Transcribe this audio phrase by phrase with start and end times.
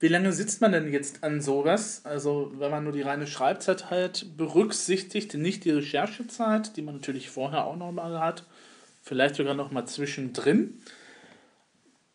[0.00, 2.00] Wie lange sitzt man denn jetzt an sowas?
[2.04, 7.28] Also, wenn man nur die reine Schreibzeit halt berücksichtigt, nicht die Recherchezeit, die man natürlich
[7.28, 8.44] vorher auch nochmal hat,
[9.02, 10.80] vielleicht sogar nochmal zwischendrin.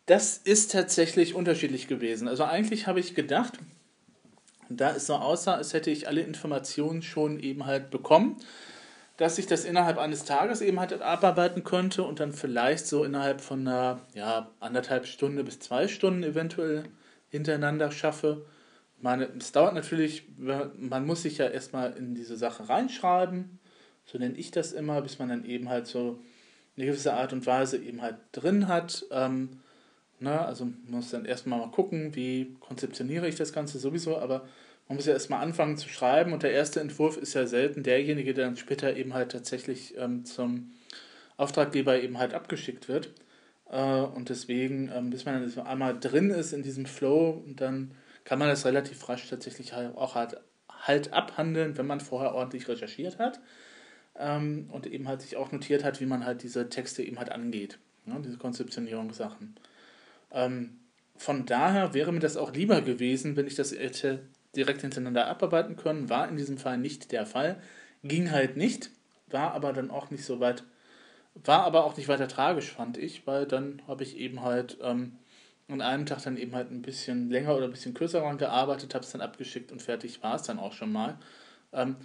[0.06, 2.26] Das ist tatsächlich unterschiedlich gewesen.
[2.26, 3.60] Also, eigentlich habe ich gedacht,
[4.68, 8.36] da es so aussah, als hätte ich alle Informationen schon eben halt bekommen,
[9.16, 13.40] dass ich das innerhalb eines Tages eben halt abarbeiten könnte und dann vielleicht so innerhalb
[13.40, 16.82] von einer, ja, anderthalb Stunde bis zwei Stunden eventuell
[17.28, 18.46] hintereinander schaffe.
[19.00, 23.58] Meine, es dauert natürlich, man muss sich ja erstmal in diese Sache reinschreiben,
[24.04, 26.20] so nenne ich das immer, bis man dann eben halt so
[26.76, 29.04] eine gewisse Art und Weise eben halt drin hat.
[29.10, 29.60] Ähm,
[30.20, 30.40] ne?
[30.40, 34.46] Also man muss dann erstmal mal gucken, wie konzeptioniere ich das Ganze sowieso, aber
[34.88, 38.34] man muss ja erstmal anfangen zu schreiben und der erste Entwurf ist ja selten derjenige,
[38.34, 40.72] der dann später eben halt tatsächlich ähm, zum
[41.36, 43.10] Auftraggeber eben halt abgeschickt wird.
[43.70, 47.92] Äh, und deswegen, ähm, bis man einmal drin ist in diesem Flow, dann
[48.24, 52.68] kann man das relativ rasch tatsächlich halt auch halt, halt abhandeln, wenn man vorher ordentlich
[52.68, 53.40] recherchiert hat
[54.18, 57.30] ähm, und eben halt sich auch notiert hat, wie man halt diese Texte eben halt
[57.30, 59.56] angeht, ne, diese Konzeptionierungssachen.
[60.32, 60.78] Ähm,
[61.16, 64.20] von daher wäre mir das auch lieber gewesen, wenn ich das hätte
[64.54, 66.10] direkt hintereinander abarbeiten können.
[66.10, 67.60] War in diesem Fall nicht der Fall.
[68.02, 68.90] Ging halt nicht,
[69.28, 70.64] war aber dann auch nicht so weit
[71.44, 75.18] war aber auch nicht weiter tragisch, fand ich, weil dann habe ich eben halt ähm,
[75.68, 78.94] an einem Tag dann eben halt ein bisschen länger oder ein bisschen kürzer daran gearbeitet,
[78.94, 81.18] habe es dann abgeschickt und fertig war es dann auch schon mal.
[81.72, 81.96] Ähm,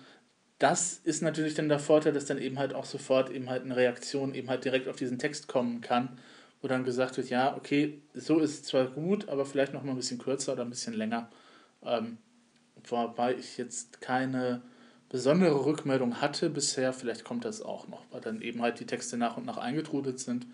[0.59, 3.75] das ist natürlich dann der Vorteil, dass dann eben halt auch sofort eben halt eine
[3.75, 6.19] Reaktion eben halt direkt auf diesen Text kommen kann,
[6.61, 9.91] wo dann gesagt wird, ja, okay, so ist es zwar gut, aber vielleicht noch mal
[9.91, 11.29] ein bisschen kürzer oder ein bisschen länger.
[11.83, 12.17] Ähm,
[12.87, 14.61] wobei ich jetzt keine
[15.11, 16.93] besondere Rückmeldung hatte bisher.
[16.93, 20.19] Vielleicht kommt das auch noch, weil dann eben halt die Texte nach und nach eingetrudelt
[20.19, 20.47] sind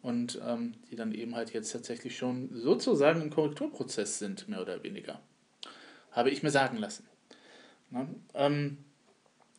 [0.00, 4.82] und ähm, die dann eben halt jetzt tatsächlich schon sozusagen im Korrekturprozess sind, mehr oder
[4.82, 5.20] weniger.
[6.10, 7.06] Habe ich mir sagen lassen.
[7.90, 8.78] Na, ähm,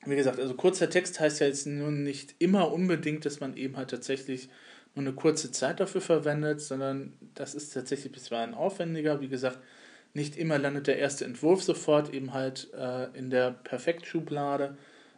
[0.06, 3.78] wie gesagt, also kurzer Text heißt ja jetzt nun nicht immer unbedingt, dass man eben
[3.78, 4.50] halt tatsächlich
[4.95, 9.22] nur eine kurze Zeit dafür verwendet, sondern das ist tatsächlich bisweilen aufwendiger.
[9.22, 9.59] Wie gesagt,
[10.14, 14.78] nicht immer landet der erste Entwurf sofort eben halt äh, in der Perfektschublade,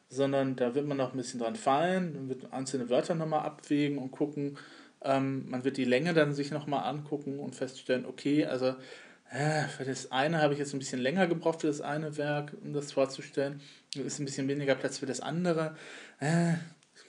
[0.09, 3.97] sondern da wird man noch ein bisschen dran fallen, man wird einzelne Wörter nochmal abwägen
[3.97, 4.57] und gucken.
[5.03, 8.75] Ähm, man wird die Länge dann sich nochmal angucken und feststellen, okay, also
[9.31, 12.53] äh, für das eine habe ich jetzt ein bisschen länger gebraucht für das eine Werk,
[12.61, 13.61] um das vorzustellen.
[13.95, 15.75] Ist ein bisschen weniger Platz für das andere.
[16.19, 16.53] Äh,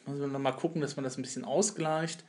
[0.06, 2.24] muss man nochmal gucken, dass man das ein bisschen ausgleicht.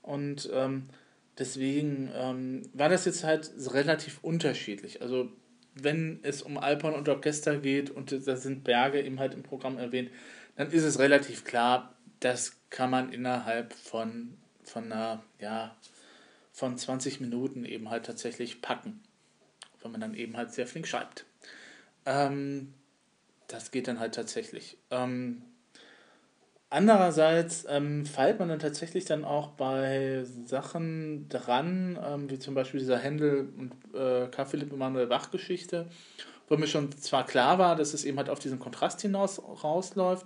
[0.00, 0.88] Und ähm,
[1.38, 5.00] Deswegen ähm, war das jetzt halt relativ unterschiedlich.
[5.00, 5.32] Also
[5.74, 9.78] wenn es um Alpern und Orchester geht und da sind Berge eben halt im Programm
[9.78, 10.10] erwähnt,
[10.56, 15.74] dann ist es relativ klar, das kann man innerhalb von, von einer, ja,
[16.52, 19.00] von 20 Minuten eben halt tatsächlich packen.
[19.80, 21.24] Wenn man dann eben halt sehr flink schreibt.
[22.04, 22.74] Ähm,
[23.48, 24.76] das geht dann halt tatsächlich.
[24.90, 25.42] Ähm,
[26.74, 32.80] Andererseits ähm, feilt man dann tatsächlich dann auch bei Sachen dran, ähm, wie zum Beispiel
[32.80, 35.90] dieser Händel- und äh, Karl Philipp Emanuel Bach-Geschichte,
[36.48, 40.24] wo mir schon zwar klar war, dass es eben halt auf diesen Kontrast hinaus rausläuft,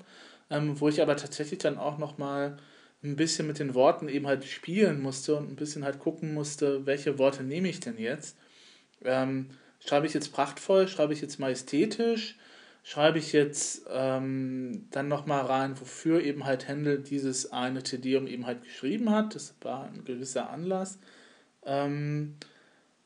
[0.49, 2.59] ähm, wo ich aber tatsächlich dann auch nochmal
[3.03, 6.87] ein bisschen mit den Worten eben halt spielen musste und ein bisschen halt gucken musste,
[6.87, 8.37] welche Worte nehme ich denn jetzt.
[9.05, 9.49] Ähm,
[9.85, 12.37] schreibe ich jetzt prachtvoll, schreibe ich jetzt majestätisch,
[12.87, 18.47] schreibe ich jetzt ähm, dann nochmal rein, wofür eben halt Händel dieses eine Tedeum eben
[18.47, 19.35] halt geschrieben hat.
[19.35, 21.01] Das war ein gewisser Anlass.
[21.65, 22.37] Ähm,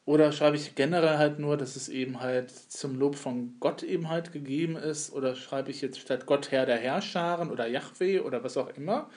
[0.05, 4.11] oder schreibe ich generell halt nur, dass es eben halt zum Lob von Gott eben
[4.11, 5.15] halt gegeben ist.
[5.15, 9.09] Oder schreibe ich jetzt statt Gott Herr der Herrscharen oder Yahweh oder was auch immer.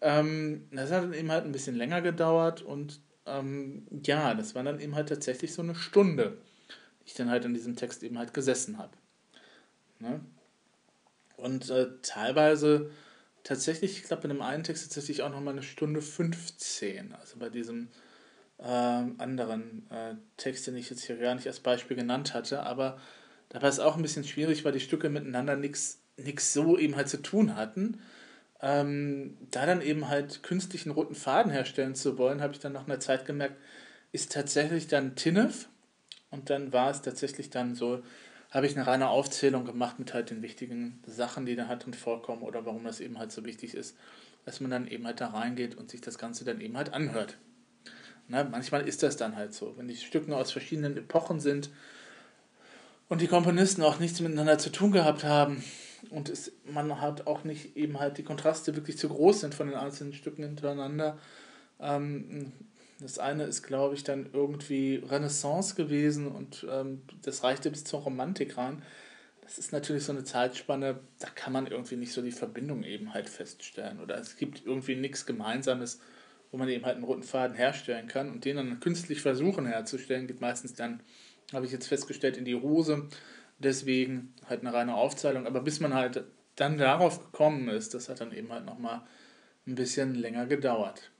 [0.00, 4.62] Ähm, das hat dann eben halt ein bisschen länger gedauert und ähm, ja, das war
[4.62, 6.38] dann eben halt tatsächlich so eine Stunde,
[7.02, 8.92] die ich dann halt in diesem Text eben halt gesessen habe.
[10.00, 10.20] Ne?
[11.36, 12.90] Und äh, teilweise
[13.44, 17.14] tatsächlich, ich glaube, in dem einen Text tatsächlich auch nochmal eine Stunde 15.
[17.14, 17.88] Also bei diesem
[18.58, 22.62] äh, anderen äh, Text, den ich jetzt hier gar nicht als Beispiel genannt hatte.
[22.62, 22.98] Aber
[23.48, 26.00] da war es auch ein bisschen schwierig, weil die Stücke miteinander nichts
[26.38, 28.00] so eben halt zu tun hatten.
[28.60, 32.86] Ähm, da dann eben halt künstlichen roten Faden herstellen zu wollen, habe ich dann nach
[32.86, 33.56] einer Zeit gemerkt,
[34.10, 35.68] ist tatsächlich dann Tinnef.
[36.30, 38.02] Und dann war es tatsächlich dann so,
[38.50, 41.94] habe ich eine reine Aufzählung gemacht mit halt den wichtigen Sachen, die da halt drin
[41.94, 43.96] vorkommen oder warum das eben halt so wichtig ist,
[44.44, 47.36] dass man dann eben halt da reingeht und sich das Ganze dann eben halt anhört.
[48.28, 51.70] Na, manchmal ist das dann halt so, wenn die Stücke aus verschiedenen Epochen sind
[53.08, 55.62] und die Komponisten auch nichts miteinander zu tun gehabt haben
[56.10, 59.68] und es, man hat auch nicht eben halt die Kontraste wirklich zu groß sind von
[59.68, 61.18] den einzelnen Stücken hintereinander,
[61.80, 62.52] ähm,
[63.00, 68.00] Das eine ist, glaube ich, dann irgendwie Renaissance gewesen und ähm, das reichte bis zur
[68.00, 68.82] Romantik rein.
[69.42, 73.14] Das ist natürlich so eine Zeitspanne, da kann man irgendwie nicht so die Verbindung eben
[73.14, 74.00] halt feststellen.
[74.00, 76.00] Oder es gibt irgendwie nichts Gemeinsames,
[76.50, 80.26] wo man eben halt einen roten Faden herstellen kann und den dann künstlich versuchen herzustellen,
[80.26, 81.00] geht meistens dann,
[81.52, 83.08] habe ich jetzt festgestellt, in die Hose.
[83.58, 85.46] Deswegen halt eine reine Aufzählung.
[85.46, 86.24] Aber bis man halt
[86.56, 89.02] dann darauf gekommen ist, das hat dann eben halt nochmal
[89.66, 91.10] ein bisschen länger gedauert.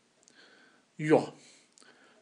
[0.96, 1.32] Ja,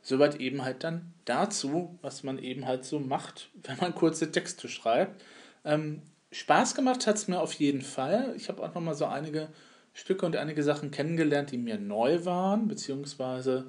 [0.07, 4.69] soweit eben halt dann dazu, was man eben halt so macht, wenn man kurze Texte
[4.69, 5.21] schreibt.
[5.65, 8.33] Ähm, Spaß gemacht hat es mir auf jeden Fall.
[8.37, 9.49] Ich habe auch nochmal so einige
[9.95, 13.67] Stücke und einige Sachen kennengelernt, die mir neu waren, beziehungsweise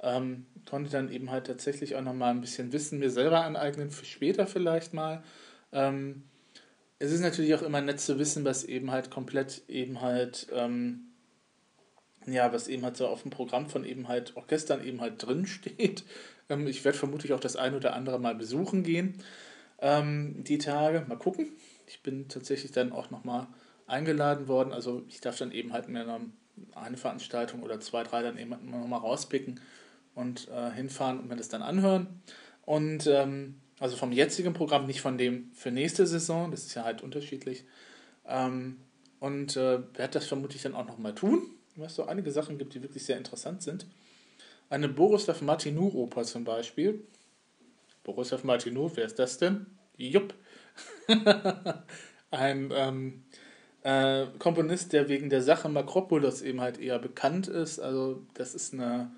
[0.00, 4.04] ähm, konnte dann eben halt tatsächlich auch nochmal ein bisschen Wissen mir selber aneignen, für
[4.04, 5.24] später vielleicht mal.
[5.72, 6.22] Ähm,
[7.00, 11.09] es ist natürlich auch immer nett zu wissen, was eben halt komplett eben halt, ähm,
[12.26, 15.46] ja, was eben halt so auf dem Programm von eben halt Orchestern eben halt drin
[15.46, 16.04] steht.
[16.48, 19.14] Ähm, ich werde vermutlich auch das ein oder andere mal besuchen gehen,
[19.80, 21.04] ähm, die Tage.
[21.08, 21.52] Mal gucken.
[21.86, 23.46] Ich bin tatsächlich dann auch nochmal
[23.86, 24.72] eingeladen worden.
[24.72, 26.20] Also ich darf dann eben halt mir
[26.74, 29.60] eine Veranstaltung oder zwei, drei dann eben nochmal rauspicken
[30.14, 32.22] und äh, hinfahren und mir das dann anhören.
[32.64, 36.84] Und ähm, also vom jetzigen Programm, nicht von dem für nächste Saison, das ist ja
[36.84, 37.64] halt unterschiedlich.
[38.26, 38.76] Ähm,
[39.18, 41.42] und äh, werde das vermutlich dann auch nochmal tun,
[41.76, 43.86] es so einige Sachen gibt, die wirklich sehr interessant sind.
[44.68, 47.02] Eine Borislav Martinou-Oper zum Beispiel.
[48.04, 49.66] Borislav Martinou, wer ist das denn?
[49.96, 50.34] Jupp.
[52.30, 53.24] Ein ähm,
[53.82, 57.80] äh, Komponist, der wegen der Sache Makropolis eben halt eher bekannt ist.
[57.80, 59.10] Also das ist eine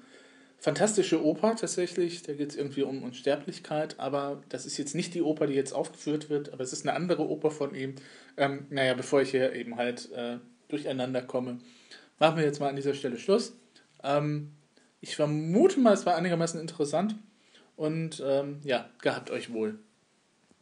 [0.58, 2.22] fantastische Oper tatsächlich.
[2.22, 5.72] Da geht es irgendwie um Unsterblichkeit, aber das ist jetzt nicht die Oper, die jetzt
[5.72, 7.96] aufgeführt wird, aber es ist eine andere Oper von ihm.
[8.36, 10.38] Ähm, naja, bevor ich hier eben halt äh,
[10.68, 11.58] durcheinander komme,
[12.18, 13.56] machen wir jetzt mal an dieser Stelle Schluss.
[14.02, 14.52] Ähm,
[15.00, 17.16] ich vermute mal, es war einigermaßen interessant
[17.76, 19.78] und ähm, ja, gehabt euch wohl.